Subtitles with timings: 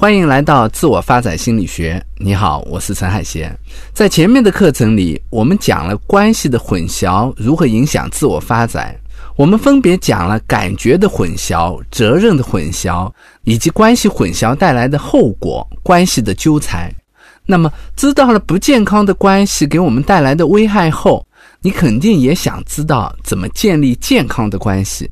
[0.00, 2.00] 欢迎来到自我发展心理学。
[2.18, 3.52] 你好，我是陈海贤。
[3.92, 8.94] 在前面的课程里，我们讲了关系的混淆如何影响自我发展。
[9.34, 13.10] 我们分别讲了感觉的混淆、责任的混淆，
[13.42, 16.88] 以及关系混淆带来的后果——关系的纠缠。
[17.44, 21.26] 那么，知道了不健康的关系给我们带来的危害后，
[21.60, 25.10] 你肯定也想知道怎么建立健康的关系。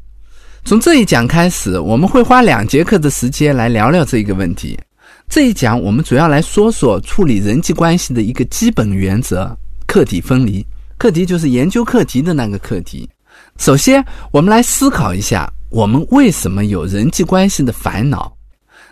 [0.66, 4.76] 从这一讲开始，我们会花两节课的时间来聊聊这一个问题。
[5.28, 10.66] 这一讲我们主要来说说处理人际关系的一个基本原则——课题分离。
[10.98, 13.08] 课题就是研究课题的那个课题。
[13.58, 18.36] 首先，我们来思考一下，我们为什么有人际关系的烦恼？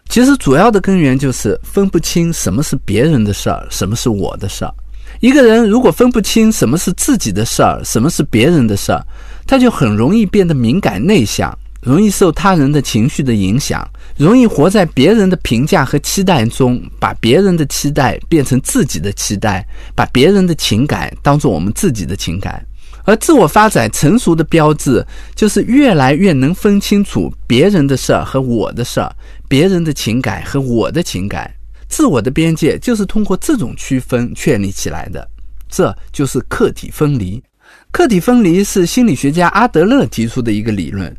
[0.08, 4.72] 其实，主要的根源就是分不清什么是别人的事儿，什么是我的事儿。
[5.18, 9.04] 一个人如果分不清什么是自己的事儿，什么是别人的事儿，
[9.44, 11.52] 他就很容易变得敏感内向。
[11.84, 22.64] 容易受他人的情绪的影响，容易活在别人的评价和期待中，把别人的期待变成自己的期待，把别人的情感当做我们自己的情感。
[23.04, 29.14] 而自我发展成熟的标志，就是越来越能分清楚别人的事儿和我的事儿，
[29.46, 31.52] 别人的情感和我的情感。
[31.86, 35.28] 自我的边界就是通过这种区分确立起来的，
[35.68, 37.42] 这就是客体分离。
[37.90, 41.14] 客体分离是心理学家阿德勒提出的一个理论，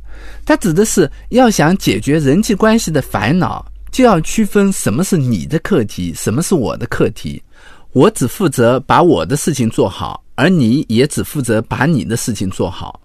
[0.45, 7.41] 它指的是要想解决人际关系的烦恼，就要区分什么是你的课题，什么是我的课题。
[7.93, 12.99] 我只负责把我的事情做好，而你也只负责把你的事情做好。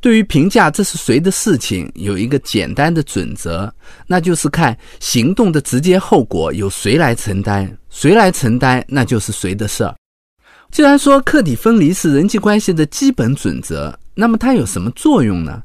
[0.00, 3.72] 对于评价这是谁的事情，有一个简单的准则，
[4.06, 9.94] 那就是看行动的直接后果由谁来承担，谁来承担，那就是谁的事儿。
[10.72, 15.62] 既然说客体分离是人际关系的基本准则，那么它有什么作用呢？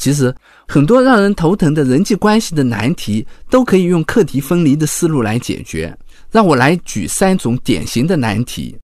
[0.00, 0.34] 其实，
[0.66, 5.94] 很多让人头疼的人际关系的难题都可以用课题分离的思路来解决。
[6.30, 8.76] 让我来举三种典型的难题。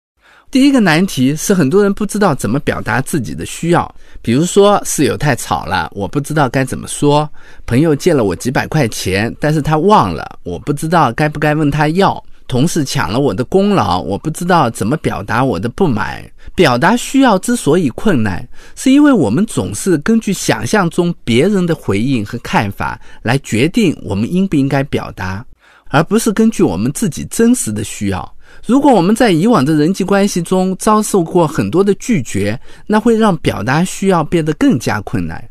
[0.50, 7.28] 第一个难题是很多人不知道怎么表达自己的需要，比如说室友太吵了，我不知道该怎么说；
[7.66, 12.22] 朋友借了我几百块钱，但是他忘了，我不知道该不该问他要。
[12.46, 16.22] 同事抢了我的功劳，我不知道怎么表达我的不满。
[16.54, 18.46] 表达需要之所以困难，
[18.76, 25.44] 是因为我们总是根据想象中别人的回应和看法来决定我们应不应该表达，
[25.88, 28.34] 而不是根据我们自己真实的需要。
[28.66, 35.42] 如果我们在以往的人际关系中遭受过很多的拒绝，那会让表达需要变得更加困难。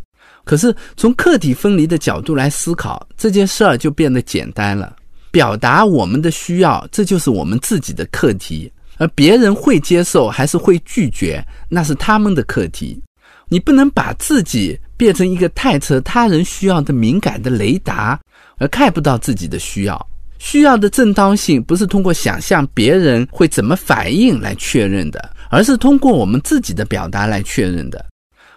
[0.46, 4.96] 可是从客体分离的角度来思考，这件事儿就变得简单了。
[5.34, 13.02] 表达我们的需要，这就是我们自己的课题；而别人会接受还是会拒绝，那是他们的课题。
[13.50, 18.20] 你不能把自己变成一个探测他人需要的敏感的雷达，
[18.60, 20.08] 而看不到自己的需要。
[20.38, 28.06] 需要的正当性不是通过想象别人会怎么反应来确认的，而是通过我们自己的表达来确认的。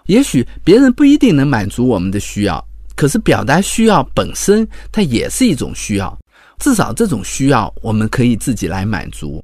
[0.04, 2.62] 也许别人不一定能满足我们的需要，
[2.94, 6.14] 可是表达需要本身，它也是一种需要。
[6.59, 9.43] 至少这种需要我们可以自己来满足。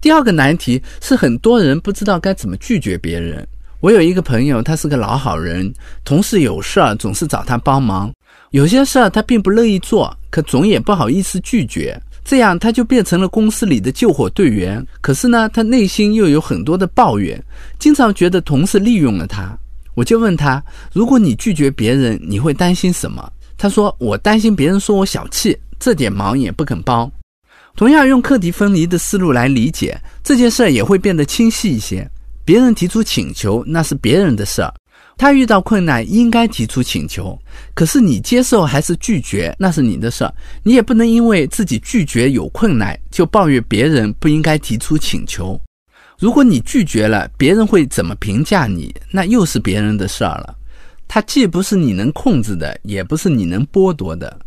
[0.00, 3.46] 第二个难题是很多人不知道该怎么拒绝别人。
[3.80, 5.72] 我有一个朋友，他是个老好人，
[6.04, 8.12] 同事有事儿总是找他帮忙，
[8.50, 14.86] 有些事儿他并不乐意做，可总也不好意思拒绝，这样他就变成了公司里的救火队员。
[15.00, 17.42] 可是呢，他内心又有很多的抱怨，
[17.78, 19.56] 经常觉得同事利用了他。
[19.94, 20.62] 我就问他：
[20.92, 23.32] 如果你拒绝别人，你会担心什么？
[23.56, 25.56] 他说：我担心别人说我小气。
[25.80, 27.10] 这点忙也不肯帮，
[27.74, 32.08] 同样用课题分离的思路来理解这件事儿，也会变得清晰一些。
[32.44, 34.72] 别人提出请求，那是别人的事儿，
[35.16, 37.38] 他遇到困难应该提出请求。
[37.74, 45.58] 可是你接受还是拒绝，那是你的事儿，你也不能因为自己拒绝有困难，就抱怨别人不应该提出请求。
[46.18, 50.54] 如果你拒绝了，别人会怎么评价你，那又是别人的事儿了。
[51.08, 54.38] 它既不是你能控制的，也不是你能剥夺的。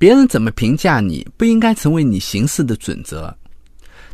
[0.00, 3.36] 别人怎么评价你，不应该成为你行事的准则。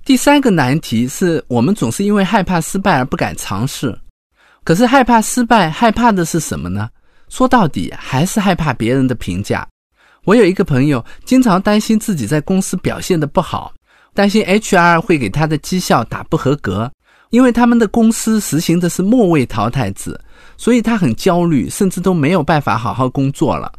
[0.04, 3.96] 第三个难题是我们总是因为害怕失败而不敢尝试。
[4.64, 6.90] 可是害怕失败，害怕的是什么呢？
[7.28, 9.64] 说到底，还是害怕别人的评价。
[10.24, 13.72] 我有一个朋友，经常担心自己在公司表现的不好，
[14.12, 16.90] 担心 HR 会给他的绩效打不合格，
[17.30, 20.20] 因为他们的公司实行的是末位淘汰制，
[20.56, 23.72] 所以他很焦虑，甚至都没有办法好好工作了。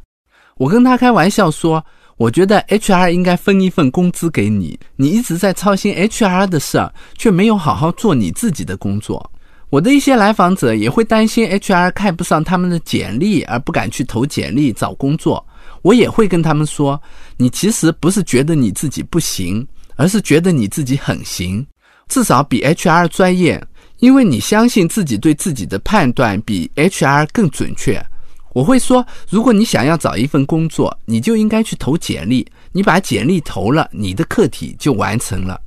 [0.55, 1.85] 我跟他开玩笑说。
[2.17, 9.31] 我觉得 HR 应该分一份工资给你，你一直在操心 HR 的事儿，却没有好好做你自己的工作。
[9.69, 15.45] 我的一些来访者也会担心 HR 看不上他们的简历而不敢去投简历找工作。
[15.83, 16.99] 我也会跟他们说，
[17.37, 19.65] 你其实不是觉得你自己不行，
[19.95, 21.63] 而是觉得你自己很行，
[22.07, 23.63] 至少比 HR 专业，
[23.99, 28.03] 因为你相信自己对自己的判断比 HR 更准确。
[28.53, 35.61] 我会说，如果你想要找一份工作，你就应该去投简历，你把简历投了，你的课题就完成了。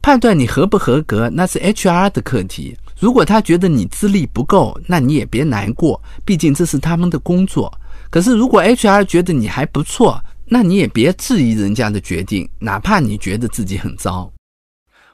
[0.00, 2.76] 判断你合不合格，那是 HR 的课题。
[3.00, 7.72] 如果他觉得你资历不够，那你也别难过，毕竟这是他们的工作。
[8.08, 14.30] 可是如果 HR 觉得你还不错，那你也别质疑人家的决定，哪怕你觉得自己很糟。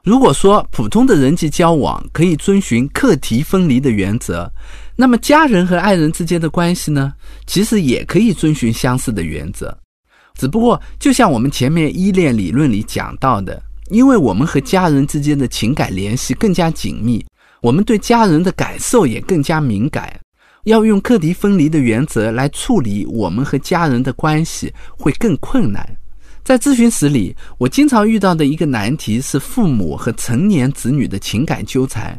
[0.05, 4.51] 如果说普通的人际交往可以遵循课题分离的原则，
[4.97, 7.13] 那么家人和爱人之间的关系呢，
[7.47, 9.77] 其实也可以遵循相似的原则。
[10.39, 13.63] 只不过，就像我们前面依恋理论里讲到的。
[13.91, 17.23] 因为我们和家人之间的情感联系更加紧密，
[17.61, 20.19] 我们对家人的感受也更加敏感。
[20.65, 25.87] 要用课题分离的原则来处理我们和家人的关系，会更困难。
[26.43, 32.19] 在咨询室里，我经常遇到的一个难题是父母和成年子女的情感纠缠。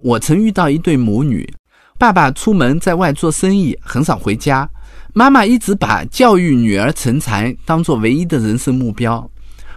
[0.00, 1.52] 我曾遇到一对母女，
[2.00, 4.66] 爸爸出门在外做生意，很少回家，
[5.12, 9.30] 妈妈一直把教育女儿成才当做唯一的人生目标。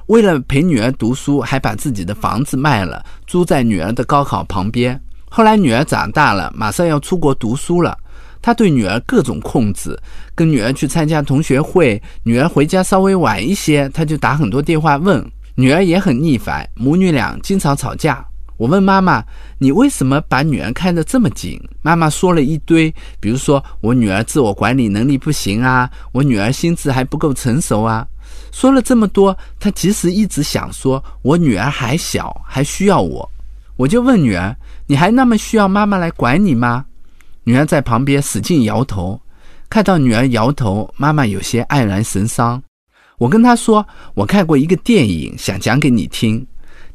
[0.05, 4.97] 为了陪女儿读书，还把自己的房子卖了，租在女儿的高考旁边。
[5.29, 7.97] 后来女儿长大了，马上要出国读书了，
[8.41, 9.93] 她对女儿各种控制，
[10.33, 15.21] 跟女儿去参加同学会，女儿回家稍微晚一些，她就打很多电话问。
[15.55, 18.25] 女儿也很逆反，母女俩经常吵架。
[18.63, 19.21] 我问妈妈
[19.59, 22.89] ：“你为什么把女儿看得这么紧？”妈妈说了一堆，
[23.19, 28.07] 比如说我女儿自我管理能力不行啊，我女儿心智还不够成熟啊。
[28.53, 33.29] 说了这么多，她其实一直想说：“我女儿还小，还需要我。”
[33.75, 34.55] 我就问女儿
[34.87, 36.85] ：“你还那么需要妈妈来管你吗？”
[37.43, 39.19] 女儿在旁边使劲摇头。
[39.69, 42.63] 看到女儿摇头，妈妈有些黯然神伤。
[43.17, 46.47] 我跟她说：“我看过一个电影，想讲给你听。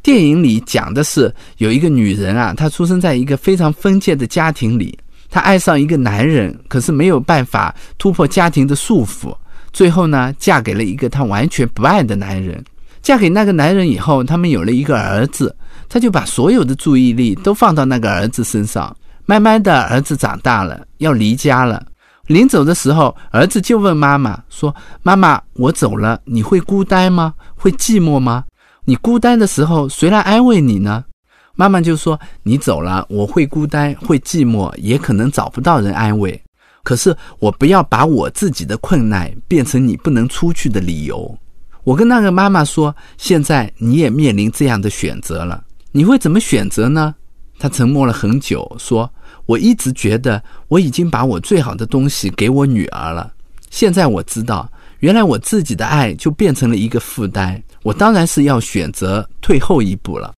[0.02, 4.98] 电影里讲的是有一个女人啊，她出生在一个非常封建的家庭里，
[5.30, 9.34] 她爱上一个男人，可是没有办法突破家庭的束缚。”
[9.72, 12.64] 最后呢，嫁给了一个她完全不爱的男人。
[13.02, 15.54] 嫁给那个男人以后，他们有了一个儿子，
[15.88, 18.94] 她就把所有的注意力都放到那个儿子身上。
[19.26, 21.84] 慢慢的，儿子长大了，要离家了。
[22.26, 27.34] 临走的时候，儿子就问妈妈说：“妈妈，我走了，你会孤单吗？
[27.54, 28.44] 会寂寞吗？
[28.88, 31.04] 你孤单的时候，谁来安慰你呢？”
[31.54, 36.42] 妈妈就说：“你走了，我会孤单，会寂寞，也可能找不到人安慰。”
[36.82, 41.38] 可是我不要把我自己的困难变成你不能出去的理由。
[41.84, 45.62] 我跟那个妈妈说，现在你也面临这样的选择了，
[45.92, 47.14] 你会怎么选择呢？
[47.58, 49.10] 她沉默了很久，说
[49.44, 53.30] ：“我一直觉得我已经把我最好的东西给我女儿了，
[53.68, 54.66] 现在我知道，
[55.00, 60.32] 原来我自己的爱就变成了一个负担，我当然是要选择退后一步了。”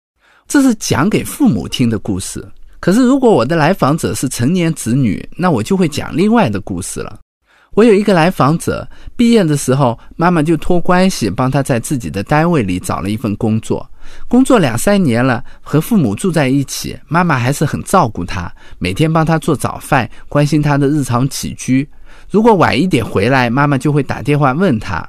[0.48, 2.44] 这是讲给父母听的故事。
[2.80, 7.20] 可是，如果我的来访者是成年子女，那我就会讲另外的故事了。
[7.74, 13.88] 我有一个来访者，毕业的时候，妈妈就托关系帮他在自己的单位里找了一份工作。
[14.28, 21.88] 工作两三年了，和父母住在一起，妈妈还是很照顾他，每天帮他做早饭，关心他的日常起居。
[22.30, 25.08] 如果晚一点回来，妈妈就会打电话问他。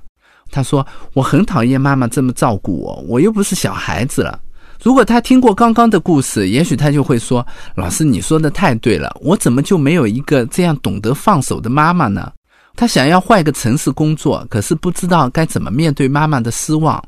[0.51, 0.85] 他说
[1.15, 4.41] ：“我很讨厌妈妈这么照顾我，我又不是小孩子了。”
[4.83, 7.47] 如果他听过刚刚的故事，也许他就会说
[7.77, 12.33] ：“老师，你说的太对了，我怎么就没有一个这样懂得放手的妈妈呢？”
[12.75, 17.03] 他想要换个城市工作，可是不知道该怎么面对妈妈的失望。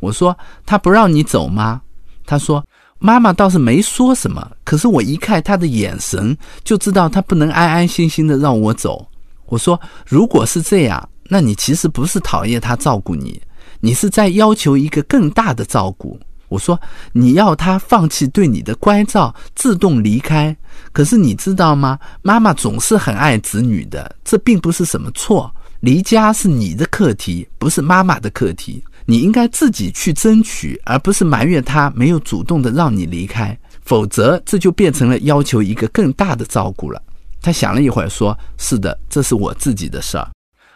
[0.00, 0.34] 我说
[0.64, 1.82] ：“他不让你走吗？”
[2.24, 2.64] 他说
[2.98, 9.06] ：“妈妈倒是没说什么，可是我一看他的眼神，就知道他不能安安心心的让我走。”
[9.48, 13.40] 我说：“如果是这样，那你其实不是讨厌他照顾你，
[13.80, 16.80] 你是在要求一个更大的照顾。”我说
[17.12, 20.56] ：“你要他放弃对你的关照，自动离开。
[20.92, 21.98] 可是你知道吗？
[22.22, 25.54] 妈妈总是很爱子女的，这并不是什么错。
[25.80, 28.82] 离家是你的课题，不是妈妈的课题。
[29.04, 33.56] 你应该自己去争取，而不是埋怨他没有主动的让你离开。
[33.82, 37.02] 否则，这就变成了要求一个更大的照顾了。”
[37.40, 40.28] 他想了一会儿，说：“是的，这是我自己的事儿。”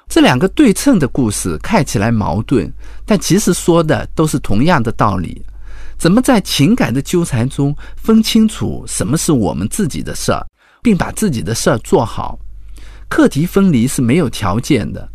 [0.09, 2.71] 这两个对称的故事看起来矛盾，
[3.07, 5.43] 但其实说的都是同样的道理。
[5.99, 10.45] 怎么在情感的纠缠中分清楚什么是我们自己的事儿，
[10.83, 12.39] 并把自己的事儿做好？
[13.09, 15.09] 课题分离是没有条件的。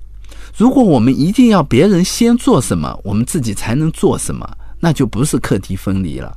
[0.55, 4.49] 如果我们一定要别人先做什么，我们自己才能做什么，
[4.79, 6.35] 那就不是课题分离了。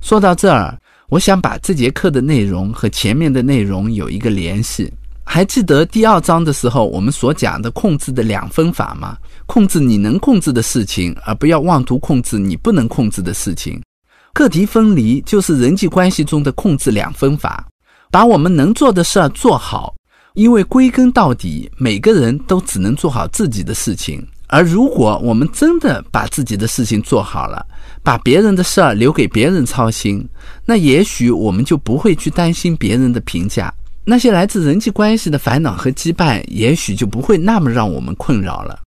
[0.00, 4.92] 说到这儿，我想把这节课的内容和前面的内容有一个联系。
[5.26, 9.16] 还记得第二章的时候我们所讲的控制的两分法吗？
[9.46, 13.80] 控制你能控制的事情，而不要妄图控制你不能控制的事情。
[14.32, 17.66] 课题分离就是人际关系中的控制两分法，
[18.10, 19.94] 把我们能做的事儿做好。
[20.34, 24.26] 因为归根到底，每个人都只能做好自己的事情。
[24.48, 27.64] 而如果我们真的把自己的事情做好了，
[28.04, 30.24] 把别人的事儿留给别人操心，
[30.66, 33.72] 那也许我们就不会去担心别人的评价。
[34.04, 38.82] 那些来自人际关系的烦恼和羁绊，也许就不会那么让我们困扰了。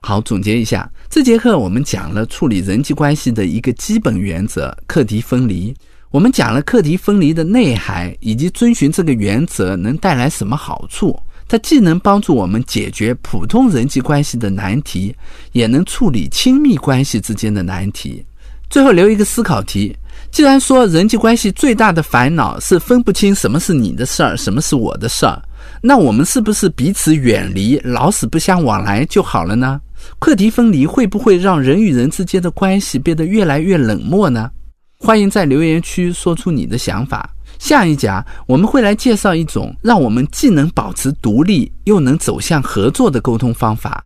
[0.00, 5.72] 好，总结一下，这节课我们讲了处理人际关系的一个基本原则——课题分离。
[6.10, 11.16] 我们讲了课题分离的内涵，以及遵循这个原则能带来什么好处。
[11.46, 15.14] 它既能帮助我们解决普通人际关系的难题，
[15.52, 18.24] 也能处理亲密关系之间的难题。
[18.72, 19.94] 最后留一个思考题：
[20.30, 25.42] 既然说人际关系最大的烦恼是分不清什么是你的事儿，什么是我的事儿，
[25.82, 29.78] 那我们是不是彼此远离，老死不相往来就好了呢？
[30.18, 34.50] 课题分离会不会让人与人之间的关系变得越来越冷漠呢？
[34.98, 37.28] 欢迎在留言区说出你的想法。
[37.58, 44.02] 下一讲我们会来介绍一种让我们既能保持独立，又能走向合作的沟通方法。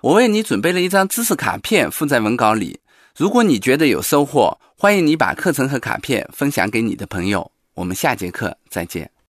[0.00, 2.79] 我为你准备了一张知识卡片，附在文稿里。
[3.16, 7.50] 如果你觉得有收获，欢迎你把课程和卡片分享给你的朋友。
[7.74, 9.10] 我们下节课再见。